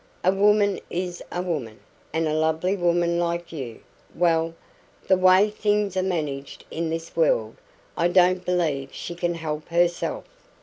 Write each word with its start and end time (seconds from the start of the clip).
A 0.23 0.31
woman 0.31 0.79
is 0.89 1.21
a 1.31 1.43
woman; 1.43 1.79
and 2.11 2.27
a 2.27 2.33
lovely 2.33 2.75
woman 2.75 3.19
like 3.19 3.51
you 3.51 3.81
well, 4.15 4.55
the 5.07 5.15
way 5.15 5.47
things 5.51 5.95
are 5.95 6.01
managed 6.01 6.65
in 6.71 6.89
this 6.89 7.15
world, 7.15 7.57
I 7.95 8.07
don't 8.07 8.43
believe 8.43 8.91
she 8.91 9.13
can 9.13 9.35
help 9.35 9.67
herself. 9.69 10.25